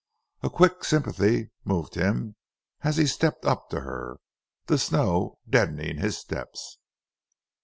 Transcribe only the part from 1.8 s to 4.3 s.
him as he stepped up to her,